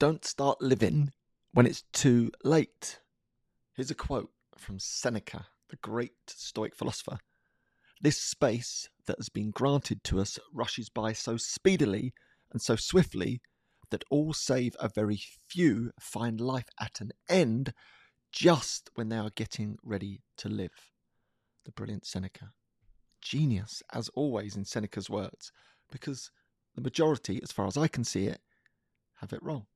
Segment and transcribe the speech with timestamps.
[0.00, 1.12] Don't start living
[1.52, 2.98] when it's too late.
[3.76, 7.18] Here's a quote from Seneca, the great Stoic philosopher.
[8.00, 12.12] This space that has been granted to us rushes by so speedily
[12.50, 13.40] and so swiftly
[13.90, 17.72] that all save a very few find life at an end
[18.32, 20.90] just when they are getting ready to live.
[21.64, 22.50] The brilliant Seneca.
[23.22, 25.52] Genius, as always, in Seneca's words,
[25.92, 26.32] because
[26.74, 28.40] the majority, as far as I can see it,
[29.20, 29.66] have it wrong.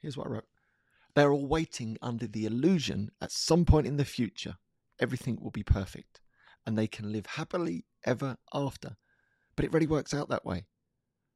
[0.00, 0.48] Here's what I wrote
[1.14, 4.56] They're all waiting under the illusion at some point in the future
[5.00, 6.20] everything will be perfect
[6.66, 8.96] and they can live happily ever after.
[9.56, 10.66] But it really works out that way.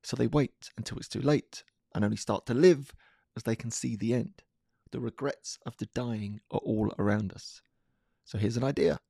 [0.02, 1.64] So they wait until it's too late
[1.95, 2.92] and only start to live
[3.36, 4.42] as they can see the end.
[4.92, 7.62] The regrets of the dying are all around us.
[8.24, 9.00] So here's an idea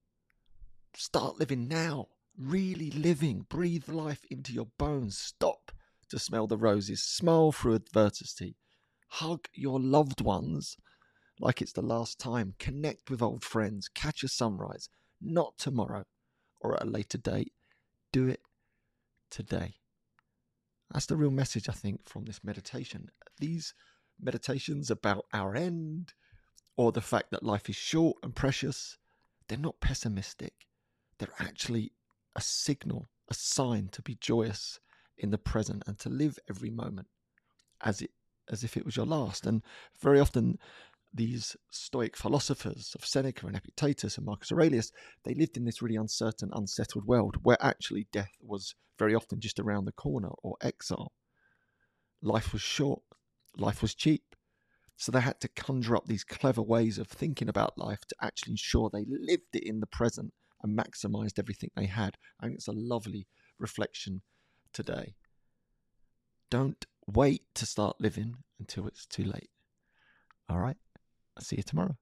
[0.94, 2.06] start living now,
[2.38, 3.46] really living.
[3.48, 5.18] Breathe life into your bones.
[5.18, 5.72] Stop
[6.08, 7.02] to smell the roses.
[7.02, 8.56] Smile through adversity.
[9.18, 10.76] Hug your loved ones
[11.38, 12.54] like it's the last time.
[12.58, 13.88] Connect with old friends.
[13.88, 14.88] Catch a sunrise.
[15.20, 16.02] Not tomorrow
[16.60, 17.52] or at a later date.
[18.10, 18.40] Do it
[19.30, 19.76] today.
[20.92, 23.08] That's the real message, I think, from this meditation.
[23.38, 23.72] These
[24.20, 26.12] meditations about our end
[26.76, 28.98] or the fact that life is short and precious,
[29.46, 30.54] they're not pessimistic.
[31.18, 31.92] They're actually
[32.34, 34.80] a signal, a sign to be joyous
[35.16, 37.06] in the present and to live every moment
[37.80, 38.10] as it
[38.50, 39.46] as if it was your last.
[39.46, 39.62] And
[40.00, 40.58] very often
[41.12, 44.90] these Stoic philosophers of Seneca and Epictetus and Marcus Aurelius,
[45.24, 49.60] they lived in this really uncertain, unsettled world where actually death was very often just
[49.60, 51.12] around the corner or exile.
[52.22, 53.02] Life was short,
[53.56, 54.22] life was cheap.
[54.96, 58.52] So they had to conjure up these clever ways of thinking about life to actually
[58.52, 62.16] ensure they lived it in the present and maximized everything they had.
[62.40, 63.26] Think it's a lovely
[63.58, 64.22] reflection
[64.72, 65.14] today.
[66.50, 69.50] Don't wait to start living until it's too late.
[70.48, 70.76] All right.
[71.36, 71.92] I'll see you tomorrow.